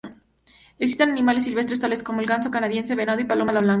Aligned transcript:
Existen 0.79 1.11
animales 1.11 1.43
silvestres 1.43 1.79
tales 1.79 2.01
como 2.01 2.21
el 2.21 2.25
ganso 2.25 2.49
canadiense, 2.49 2.95
venado 2.95 3.19
y 3.21 3.25
paloma 3.25 3.51
ala 3.51 3.59
blanca. 3.59 3.69